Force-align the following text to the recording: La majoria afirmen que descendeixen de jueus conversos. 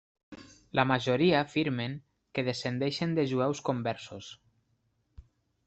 La 0.79 0.85
majoria 0.91 1.41
afirmen 1.47 1.93
que 2.39 2.45
descendeixen 2.49 3.15
de 3.21 3.29
jueus 3.35 3.63
conversos. 3.71 4.33